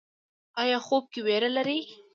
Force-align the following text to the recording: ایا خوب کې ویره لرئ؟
ایا 0.61 0.77
خوب 0.85 1.03
کې 1.11 1.19
ویره 1.25 1.49
لرئ؟ 1.57 1.79